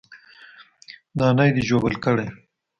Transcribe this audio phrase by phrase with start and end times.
[1.17, 2.27] نانى دې ژوبل کړى.